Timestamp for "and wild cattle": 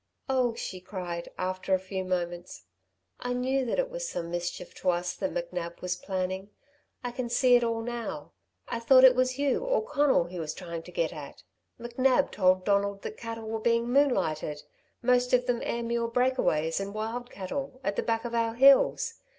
16.79-17.79